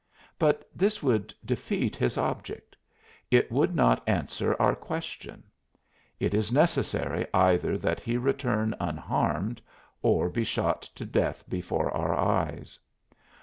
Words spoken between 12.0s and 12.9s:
eyes.